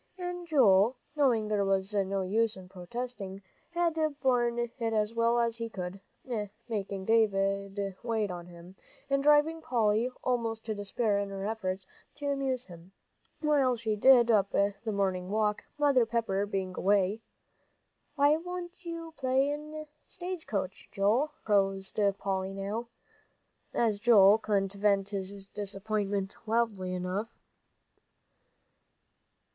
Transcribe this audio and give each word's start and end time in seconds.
And 0.17 0.47
Joel, 0.47 0.95
knowing 1.15 1.47
there 1.47 1.63
was 1.63 1.93
no 1.93 2.23
use 2.23 2.57
in 2.57 2.67
protesting, 2.69 3.43
had 3.69 3.95
borne 4.19 4.57
it 4.57 4.71
as 4.81 5.13
well 5.13 5.37
as 5.37 5.57
he 5.57 5.69
could, 5.69 5.99
making 6.67 7.05
Davie 7.05 7.93
wait 8.01 8.31
on 8.31 8.47
him, 8.47 8.75
and 9.11 9.21
driving 9.21 9.61
Polly 9.61 10.09
almost 10.23 10.65
to 10.65 10.73
despair 10.73 11.19
in 11.19 11.29
her 11.29 11.45
efforts 11.45 11.85
to 12.15 12.25
amuse 12.25 12.65
him, 12.65 12.93
while 13.41 13.75
she 13.75 13.95
did 13.95 14.31
up 14.31 14.49
the 14.49 14.73
morning 14.87 15.29
work, 15.29 15.65
Mother 15.77 16.07
Pepper 16.07 16.47
being 16.47 16.73
away. 16.75 17.21
"Why 18.15 18.33
don't 18.41 18.83
you 18.83 19.13
play 19.17 19.85
stage 20.07 20.47
coach, 20.47 20.89
Joel?" 20.91 21.27
proposed 21.45 21.99
Polly 22.17 22.55
now, 22.55 22.87
as 23.71 23.99
Joel 23.99 24.39
couldn't 24.39 24.73
vent 24.73 25.09
his 25.09 25.45
disappointment 25.49 26.35
loudly 26.47 26.91
enough. 26.95 27.29